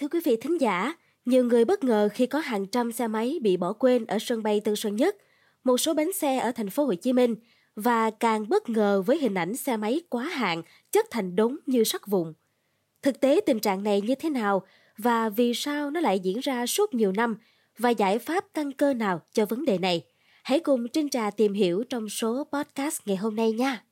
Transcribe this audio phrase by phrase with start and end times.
[0.00, 3.38] Thưa quý vị thính giả, nhiều người bất ngờ khi có hàng trăm xe máy
[3.42, 5.16] bị bỏ quên ở sân bay Tân Sơn Nhất,
[5.64, 7.36] một số bến xe ở thành phố Hồ Chí Minh
[7.76, 11.84] và càng bất ngờ với hình ảnh xe máy quá hạn chất thành đống như
[11.84, 12.32] sắt vụn.
[13.02, 14.62] Thực tế tình trạng này như thế nào
[14.98, 17.36] và vì sao nó lại diễn ra suốt nhiều năm
[17.78, 20.04] và giải pháp căn cơ nào cho vấn đề này?
[20.44, 23.87] Hãy cùng Trinh Trà tìm hiểu trong số podcast ngày hôm nay nha.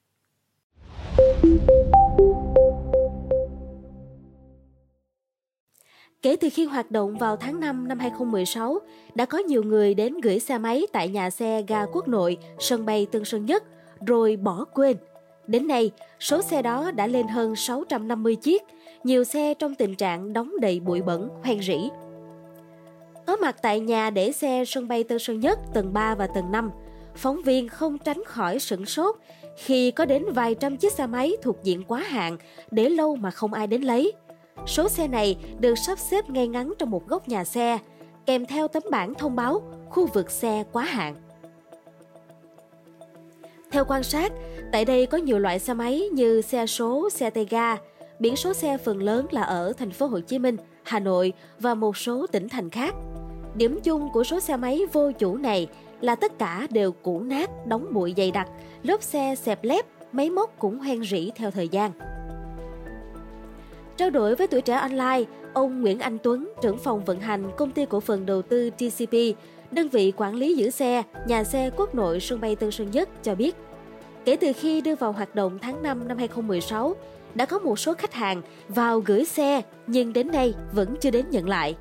[6.27, 8.79] Kể từ khi hoạt động vào tháng 5 năm 2016,
[9.15, 12.87] đã có nhiều người đến gửi xe máy tại nhà xe ga quốc nội, sân
[12.87, 13.65] bay Tân Sơn Nhất,
[14.07, 14.97] rồi bỏ quên.
[15.47, 18.63] Đến nay, số xe đó đã lên hơn 650 chiếc,
[19.05, 21.79] nhiều xe trong tình trạng đóng đầy bụi bẩn, hoen rỉ.
[23.27, 26.53] Có mặt tại nhà để xe sân bay Tân Sơn Nhất tầng 3 và tầng
[26.53, 26.71] 5,
[27.15, 29.17] phóng viên không tránh khỏi sửng sốt
[29.57, 32.39] khi có đến vài trăm chiếc xe máy thuộc diện quá hạn
[32.71, 34.13] để lâu mà không ai đến lấy–
[34.67, 37.79] Số xe này được sắp xếp ngay ngắn trong một góc nhà xe,
[38.27, 41.15] kèm theo tấm bảng thông báo khu vực xe quá hạn.
[43.71, 44.33] Theo quan sát,
[44.73, 47.77] tại đây có nhiều loại xe máy như xe số, xe tay ga,
[48.19, 51.75] biển số xe phần lớn là ở thành phố Hồ Chí Minh, Hà Nội và
[51.75, 52.95] một số tỉnh thành khác.
[53.55, 55.69] Điểm chung của số xe máy vô chủ này
[56.01, 58.49] là tất cả đều cũ nát, đóng bụi dày đặc,
[58.83, 61.93] lớp xe xẹp lép, máy móc cũng hoen rỉ theo thời gian.
[63.97, 67.71] Trao đổi với tuổi trẻ online, ông Nguyễn Anh Tuấn, trưởng phòng vận hành công
[67.71, 69.13] ty cổ phần đầu tư TCP,
[69.71, 73.09] đơn vị quản lý giữ xe, nhà xe quốc nội sân bay Tân Sơn Nhất
[73.23, 73.57] cho biết,
[74.25, 76.97] kể từ khi đưa vào hoạt động tháng 5 năm 2016,
[77.35, 81.31] đã có một số khách hàng vào gửi xe nhưng đến nay vẫn chưa đến
[81.31, 81.77] nhận lại.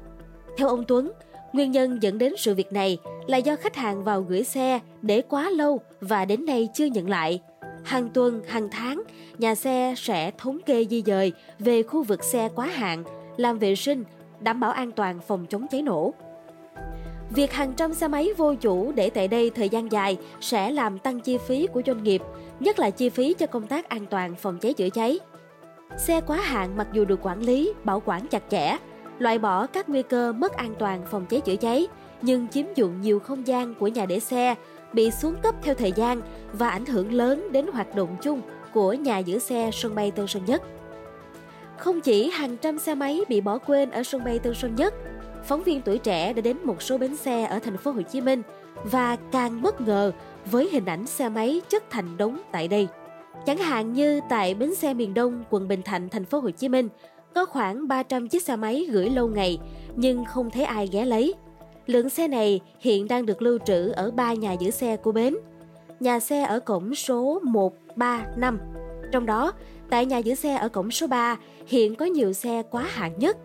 [0.57, 1.11] Theo ông Tuấn,
[1.53, 5.21] nguyên nhân dẫn đến sự việc này là do khách hàng vào gửi xe để
[5.21, 7.41] quá lâu và đến nay chưa nhận lại–
[7.85, 9.03] hàng tuần, hàng tháng,
[9.37, 13.03] nhà xe sẽ thống kê di dời về khu vực xe quá hạn,
[13.37, 14.03] làm vệ sinh,
[14.39, 16.13] đảm bảo an toàn phòng chống cháy nổ.
[17.29, 20.99] Việc hàng trăm xe máy vô chủ để tại đây thời gian dài sẽ làm
[20.99, 22.21] tăng chi phí của doanh nghiệp,
[22.59, 25.19] nhất là chi phí cho công tác an toàn phòng cháy chữa cháy.
[25.97, 28.77] Xe quá hạn mặc dù được quản lý, bảo quản chặt chẽ,
[29.19, 31.87] loại bỏ các nguy cơ mất an toàn phòng cháy chữa cháy,
[32.21, 34.55] nhưng chiếm dụng nhiều không gian của nhà để xe
[34.95, 36.21] bị xuống cấp theo thời gian
[36.53, 38.41] và ảnh hưởng lớn đến hoạt động chung
[38.73, 40.61] của nhà giữ xe sân bay Tân Sơn Nhất.
[41.77, 44.93] Không chỉ hàng trăm xe máy bị bỏ quên ở sân bay Tân Sơn Nhất,
[45.43, 48.21] phóng viên tuổi trẻ đã đến một số bến xe ở thành phố Hồ Chí
[48.21, 48.41] Minh
[48.83, 50.11] và càng bất ngờ
[50.51, 52.87] với hình ảnh xe máy chất thành đống tại đây.
[53.45, 56.69] Chẳng hạn như tại bến xe miền Đông, quận Bình Thạnh, thành phố Hồ Chí
[56.69, 56.89] Minh,
[57.35, 59.59] có khoảng 300 chiếc xe máy gửi lâu ngày
[59.95, 61.33] nhưng không thấy ai ghé lấy.
[61.85, 65.35] Lượng xe này hiện đang được lưu trữ ở ba nhà giữ xe của bến.
[65.99, 68.59] Nhà xe ở cổng số 135.
[69.11, 69.53] Trong đó,
[69.89, 71.37] tại nhà giữ xe ở cổng số 3
[71.67, 73.37] hiện có nhiều xe quá hạn nhất.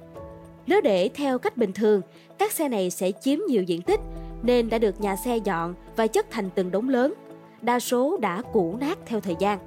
[0.66, 2.00] Nếu để theo cách bình thường,
[2.38, 4.00] các xe này sẽ chiếm nhiều diện tích
[4.42, 7.14] nên đã được nhà xe dọn và chất thành từng đống lớn.
[7.62, 9.58] Đa số đã cũ nát theo thời gian.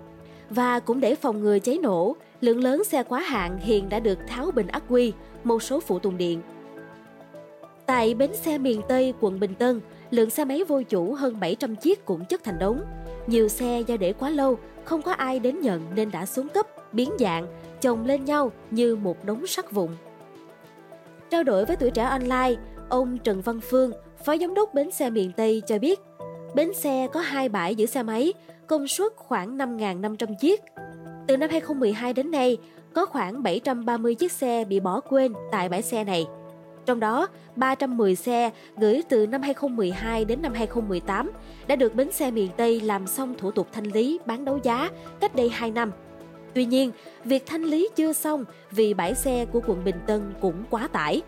[0.49, 4.19] Và cũng để phòng ngừa cháy nổ, lượng lớn xe quá hạn hiện đã được
[4.27, 5.13] tháo bình ắc quy,
[5.43, 6.41] một số phụ tùng điện
[7.93, 9.81] Tại bến xe miền Tây, quận Bình Tân,
[10.11, 12.81] lượng xe máy vô chủ hơn 700 chiếc cũng chất thành đống.
[13.27, 16.67] Nhiều xe do để quá lâu, không có ai đến nhận nên đã xuống cấp,
[16.93, 17.47] biến dạng,
[17.81, 19.89] chồng lên nhau như một đống sắt vụn.
[21.29, 22.53] Trao đổi với tuổi trẻ online,
[22.89, 23.91] ông Trần Văn Phương,
[24.25, 25.99] phó giám đốc bến xe miền Tây cho biết,
[26.55, 28.33] bến xe có hai bãi giữ xe máy,
[28.67, 30.61] công suất khoảng 5.500 chiếc.
[31.27, 32.57] Từ năm 2012 đến nay,
[32.93, 36.25] có khoảng 730 chiếc xe bị bỏ quên tại bãi xe này–
[36.85, 41.31] trong đó, 310 xe gửi từ năm 2012 đến năm 2018
[41.67, 44.89] đã được bến xe miền Tây làm xong thủ tục thanh lý bán đấu giá
[45.19, 45.91] cách đây 2 năm.
[46.53, 46.91] Tuy nhiên,
[47.23, 51.21] việc thanh lý chưa xong vì bãi xe của quận Bình Tân cũng quá tải.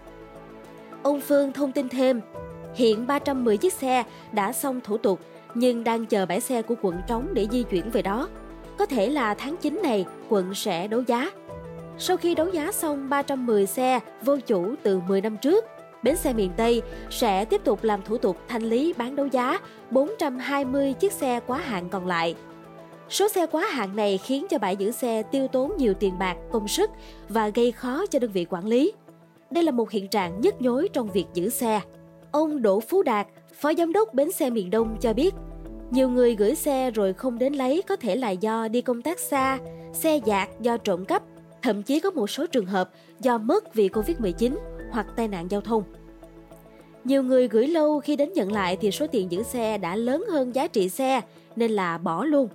[1.03, 2.21] Ông Phương thông tin thêm,
[2.75, 5.19] hiện 310 chiếc xe đã xong thủ tục
[5.53, 8.29] nhưng đang chờ bãi xe của quận trống để di chuyển về đó.
[8.77, 11.31] Có thể là tháng 9 này quận sẽ đấu giá.
[11.97, 15.65] Sau khi đấu giá xong 310 xe vô chủ từ 10 năm trước,
[16.03, 19.59] bến xe miền Tây sẽ tiếp tục làm thủ tục thanh lý bán đấu giá
[19.92, 22.36] 420 chiếc xe quá hạn còn lại.
[23.09, 26.38] Số xe quá hạn này khiến cho bãi giữ xe tiêu tốn nhiều tiền bạc,
[26.51, 26.89] công sức
[27.30, 28.94] và gây khó cho đơn vị quản lý.
[29.51, 31.81] Đây là một hiện trạng nhức nhối trong việc giữ xe.
[32.31, 35.33] Ông Đỗ Phú Đạt, Phó Giám đốc Bến xe miền Đông cho biết,
[35.92, 39.19] nhiều người gửi xe rồi không đến lấy có thể là do đi công tác
[39.19, 39.59] xa,
[39.94, 41.24] xe dạt do trộm cắp
[41.65, 42.89] thậm chí có một số trường hợp
[43.19, 44.57] do mất vì Covid-19
[44.91, 45.83] hoặc tai nạn giao thông.
[47.03, 50.25] Nhiều người gửi lâu khi đến nhận lại thì số tiền giữ xe đã lớn
[50.31, 51.21] hơn giá trị xe
[51.56, 52.50] nên là bỏ luôn.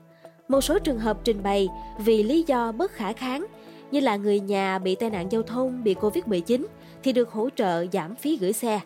[0.48, 1.68] Một số trường hợp trình bày
[1.98, 3.46] vì lý do bất khả kháng
[3.90, 6.64] như là người nhà bị tai nạn giao thông, bị Covid-19
[7.02, 8.80] thì được hỗ trợ giảm phí gửi xe.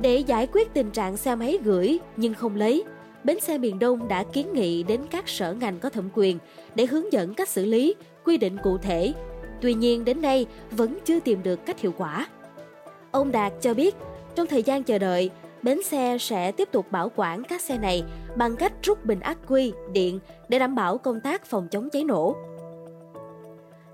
[0.00, 2.84] Để giải quyết tình trạng xe máy gửi nhưng không lấy,
[3.26, 6.38] Bến xe miền Đông đã kiến nghị đến các sở ngành có thẩm quyền
[6.74, 7.94] để hướng dẫn cách xử lý,
[8.26, 9.12] quy định cụ thể.
[9.60, 12.26] Tuy nhiên đến nay vẫn chưa tìm được cách hiệu quả.
[13.10, 13.94] Ông Đạt cho biết,
[14.34, 15.30] trong thời gian chờ đợi,
[15.62, 18.04] bến xe sẽ tiếp tục bảo quản các xe này
[18.36, 20.18] bằng cách rút bình ắc quy, điện
[20.48, 22.36] để đảm bảo công tác phòng chống cháy nổ.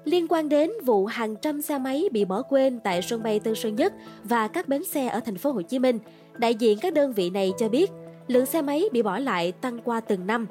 [0.04, 3.54] Liên quan đến vụ hàng trăm xe máy bị bỏ quên tại sân bay Tân
[3.54, 3.92] Sơn Nhất
[4.24, 5.98] và các bến xe ở thành phố Hồ Chí Minh,
[6.38, 7.90] đại diện các đơn vị này cho biết
[8.28, 10.46] lượng xe máy bị bỏ lại tăng qua từng năm.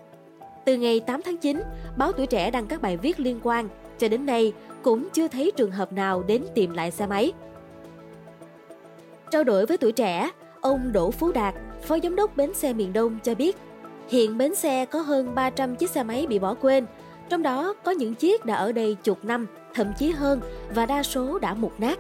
[0.65, 1.61] Từ ngày 8 tháng 9,
[1.97, 5.51] báo Tuổi Trẻ đăng các bài viết liên quan, cho đến nay cũng chưa thấy
[5.55, 7.33] trường hợp nào đến tìm lại xe máy.
[9.31, 10.29] Trao đổi với Tuổi Trẻ,
[10.61, 13.57] ông Đỗ Phú Đạt, Phó Giám đốc Bến xe miền Đông cho biết,
[14.09, 16.85] hiện bến xe có hơn 300 chiếc xe máy bị bỏ quên,
[17.29, 20.41] trong đó có những chiếc đã ở đây chục năm, thậm chí hơn
[20.75, 21.99] và đa số đã mục nát.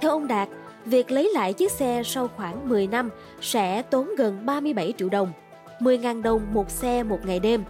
[0.00, 0.48] Theo ông Đạt,
[0.84, 3.10] việc lấy lại chiếc xe sau khoảng 10 năm
[3.40, 5.32] sẽ tốn gần 37 triệu đồng,
[5.80, 7.64] 10.000 đồng một xe một ngày đêm.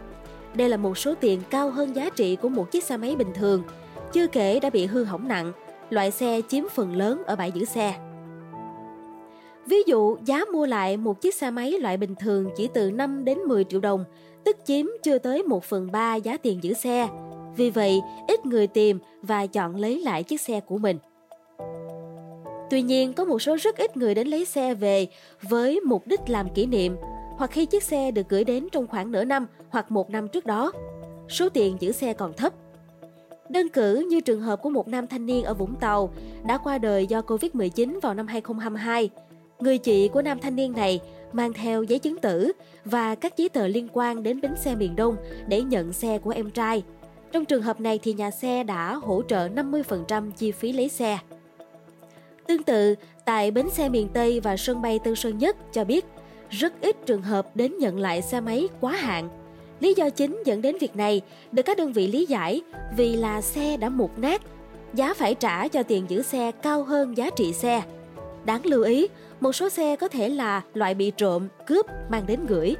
[0.55, 3.33] Đây là một số tiền cao hơn giá trị của một chiếc xe máy bình
[3.35, 3.63] thường,
[4.13, 5.53] chưa kể đã bị hư hỏng nặng,
[5.91, 7.95] loại xe chiếm phần lớn ở bãi giữ xe.
[9.67, 13.25] Ví dụ, giá mua lại một chiếc xe máy loại bình thường chỉ từ 5
[13.25, 14.05] đến 10 triệu đồng,
[14.45, 17.09] tức chiếm chưa tới 1 phần 3 giá tiền giữ xe.
[17.57, 20.99] Vì vậy, ít người tìm và chọn lấy lại chiếc xe của mình.
[22.71, 25.07] Tuy nhiên, có một số rất ít người đến lấy xe về
[25.43, 26.97] với mục đích làm kỷ niệm
[27.37, 30.47] hoặc khi chiếc xe được gửi đến trong khoảng nửa năm hoặc một năm trước
[30.47, 30.73] đó.
[31.29, 32.53] Số tiền giữ xe còn thấp.
[33.49, 36.11] Đơn cử như trường hợp của một nam thanh niên ở Vũng Tàu
[36.47, 39.11] đã qua đời do Covid-19 vào năm 2022.
[39.61, 41.01] Người chị của nam thanh niên này
[41.33, 42.53] mang theo giấy chứng tử
[42.85, 45.17] và các giấy tờ liên quan đến bến xe miền Đông
[45.49, 46.83] để nhận xe của em trai.
[47.33, 51.19] Trong trường hợp này thì nhà xe đã hỗ trợ 50% chi phí lấy xe.
[52.47, 52.95] Tương tự,
[53.25, 56.05] tại bến xe miền Tây và sân bay Tân Sơn Nhất cho biết,
[56.51, 59.29] rất ít trường hợp đến nhận lại xe máy quá hạn.
[59.81, 61.21] Lý do chính dẫn đến việc này
[61.53, 62.63] được các đơn vị lý giải
[62.97, 64.43] vì là xe đã mục nát,
[64.95, 67.83] giá phải trả cho tiền giữ xe cao hơn giá trị xe.
[68.45, 69.09] Đáng lưu ý,
[69.41, 72.77] một số xe có thể là loại bị trộm, cướp mang đến gửi.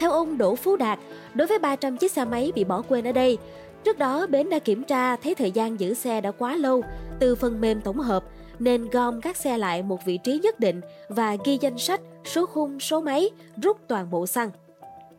[0.00, 0.98] Theo ông Đỗ Phú Đạt,
[1.34, 3.38] đối với 300 chiếc xe máy bị bỏ quên ở đây,
[3.84, 6.82] trước đó bến đã kiểm tra thấy thời gian giữ xe đã quá lâu
[7.18, 8.24] từ phần mềm tổng hợp
[8.58, 12.46] nên gom các xe lại một vị trí nhất định và ghi danh sách, số
[12.46, 13.30] khung, số máy,
[13.62, 14.50] rút toàn bộ xăng.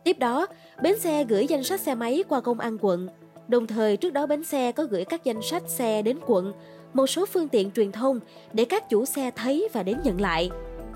[0.04, 0.46] Tiếp đó,
[0.82, 3.08] bến xe gửi danh sách xe máy qua công an quận.
[3.48, 6.52] Đồng thời trước đó bến xe có gửi các danh sách xe đến quận,
[6.94, 8.20] một số phương tiện truyền thông
[8.52, 10.50] để các chủ xe thấy và đến nhận lại.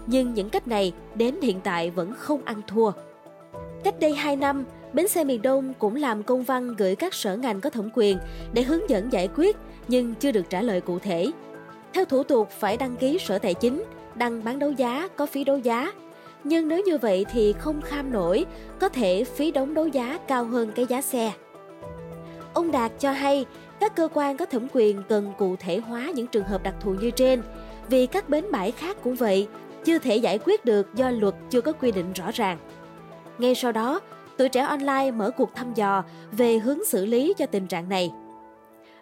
[0.06, 2.92] Nhưng những cách này đến hiện tại vẫn không ăn thua.
[3.84, 7.36] Cách đây 2 năm, Bến xe miền Đông cũng làm công văn gửi các sở
[7.36, 8.18] ngành có thẩm quyền
[8.52, 9.56] để hướng dẫn giải quyết
[9.88, 11.30] nhưng chưa được trả lời cụ thể.
[11.94, 13.84] Theo thủ tục phải đăng ký sở tài chính,
[14.14, 15.92] đăng bán đấu giá có phí đấu giá.
[16.44, 18.46] Nhưng nếu như vậy thì không kham nổi,
[18.80, 21.32] có thể phí đóng đấu giá cao hơn cái giá xe.
[22.54, 23.46] Ông Đạt cho hay
[23.80, 26.94] các cơ quan có thẩm quyền cần cụ thể hóa những trường hợp đặc thù
[26.94, 27.42] như trên,
[27.88, 29.48] vì các bến bãi khác cũng vậy,
[29.84, 32.58] chưa thể giải quyết được do luật chưa có quy định rõ ràng.
[33.38, 34.00] Ngay sau đó,
[34.36, 38.12] Tuổi trẻ online mở cuộc thăm dò về hướng xử lý cho tình trạng này.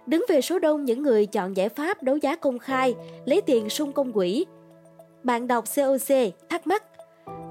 [0.06, 2.94] Đứng về số đông những người chọn giải pháp đấu giá công khai,
[3.24, 4.46] lấy tiền sung công quỹ.
[5.22, 6.16] Bạn đọc COC
[6.48, 6.84] thắc mắc,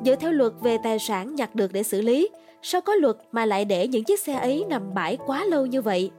[0.06, 2.30] dựa theo luật về tài sản nhặt được để xử lý,
[2.62, 5.82] sao có luật mà lại để những chiếc xe ấy nằm bãi quá lâu như
[5.82, 6.12] vậy?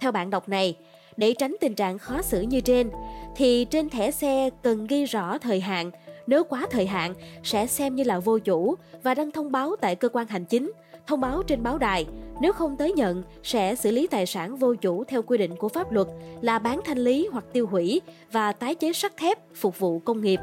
[0.00, 0.76] Theo bạn đọc này,
[1.16, 2.90] để tránh tình trạng khó xử như trên,
[3.36, 5.90] thì trên thẻ xe cần ghi rõ thời hạn,
[6.26, 9.96] nếu quá thời hạn sẽ xem như là vô chủ và đăng thông báo tại
[9.96, 10.72] cơ quan hành chính
[11.06, 12.06] thông báo trên báo đài,
[12.40, 15.68] nếu không tới nhận sẽ xử lý tài sản vô chủ theo quy định của
[15.68, 16.06] pháp luật
[16.40, 18.00] là bán thanh lý hoặc tiêu hủy
[18.32, 20.40] và tái chế sắt thép phục vụ công nghiệp.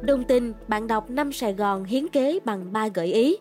[0.00, 3.36] Đồng tình, bạn đọc năm Sài Gòn hiến kế bằng 3 gợi ý.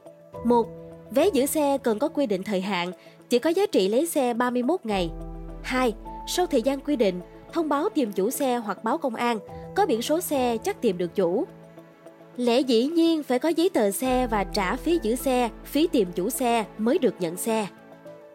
[0.46, 0.68] 1.
[1.12, 2.92] Vé giữ xe cần có quy định thời hạn,
[3.30, 5.10] chỉ có giá trị lấy xe 31 ngày.
[5.64, 5.94] 2.
[6.28, 7.22] Sau thời gian quy định,
[7.54, 9.40] thông báo tìm chủ xe hoặc báo công an,
[9.76, 11.46] có biển số xe chắc tìm được chủ.
[12.38, 16.08] Lẽ dĩ nhiên phải có giấy tờ xe và trả phí giữ xe, phí tìm
[16.16, 17.68] chủ xe mới được nhận xe.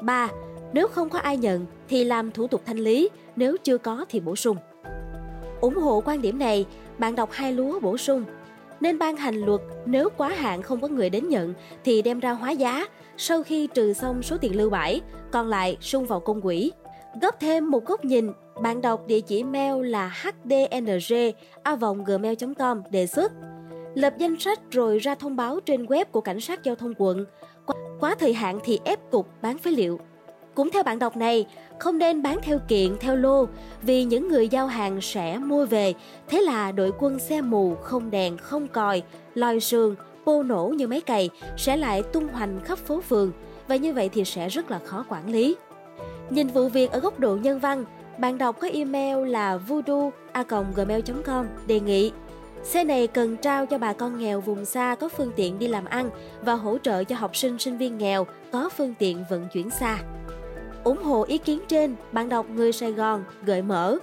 [0.00, 0.28] 3.
[0.72, 4.20] Nếu không có ai nhận thì làm thủ tục thanh lý, nếu chưa có thì
[4.20, 4.56] bổ sung.
[5.60, 6.66] ủng hộ quan điểm này,
[6.98, 8.24] bạn đọc hai lúa bổ sung.
[8.80, 11.54] Nên ban hành luật nếu quá hạn không có người đến nhận
[11.84, 15.76] thì đem ra hóa giá, sau khi trừ xong số tiền lưu bãi, còn lại
[15.80, 16.72] sung vào công quỹ.
[17.20, 18.30] Góp thêm một góc nhìn,
[18.62, 21.22] bạn đọc địa chỉ mail là hdng.gmail.com
[22.90, 23.32] đề xuất
[23.94, 27.24] lập danh sách rồi ra thông báo trên web của cảnh sát giao thông quận.
[28.00, 30.00] Quá thời hạn thì ép cục bán phế liệu.
[30.54, 31.46] Cũng theo bạn đọc này,
[31.78, 33.46] không nên bán theo kiện, theo lô
[33.82, 35.94] vì những người giao hàng sẽ mua về.
[36.28, 39.02] Thế là đội quân xe mù, không đèn, không còi,
[39.34, 39.94] lòi sườn,
[40.24, 43.32] bô nổ như máy cày sẽ lại tung hoành khắp phố phường
[43.68, 45.56] và như vậy thì sẽ rất là khó quản lý.
[46.30, 47.84] Nhìn vụ việc ở góc độ nhân văn,
[48.18, 52.12] bạn đọc có email là voodoo.gmail.com đề nghị
[52.62, 55.84] Xe này cần trao cho bà con nghèo vùng xa có phương tiện đi làm
[55.84, 56.10] ăn
[56.42, 59.98] và hỗ trợ cho học sinh sinh viên nghèo có phương tiện vận chuyển xa.
[60.84, 63.98] ủng hộ ý kiến trên, bạn đọc Người Sài Gòn gợi mở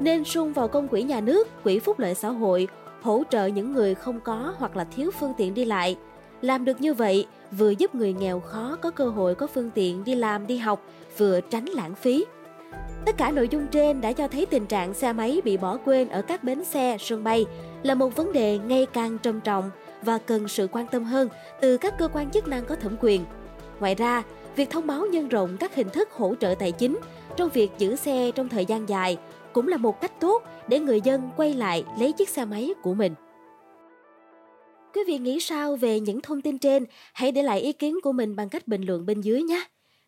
[0.00, 2.68] nên sung vào công quỹ nhà nước, quỹ phúc lợi xã hội,
[3.02, 5.96] hỗ trợ những người không có hoặc là thiếu phương tiện đi lại.
[6.42, 10.04] Làm được như vậy, vừa giúp người nghèo khó có cơ hội có phương tiện
[10.04, 10.82] đi làm, đi học,
[11.18, 12.24] vừa tránh lãng phí.
[13.06, 16.08] Tất cả nội dung trên đã cho thấy tình trạng xe máy bị bỏ quên
[16.08, 17.46] ở các bến xe, sân bay
[17.86, 19.70] là một vấn đề ngày càng trầm trọng
[20.02, 21.28] và cần sự quan tâm hơn
[21.60, 23.24] từ các cơ quan chức năng có thẩm quyền.
[23.80, 24.22] Ngoài ra,
[24.56, 26.98] việc thông báo nhân rộng các hình thức hỗ trợ tài chính
[27.36, 29.18] trong việc giữ xe trong thời gian dài
[29.52, 32.94] cũng là một cách tốt để người dân quay lại lấy chiếc xe máy của
[32.94, 33.14] mình.
[34.94, 36.84] Quý vị nghĩ sao về những thông tin trên?
[37.12, 39.64] Hãy để lại ý kiến của mình bằng cách bình luận bên dưới nhé.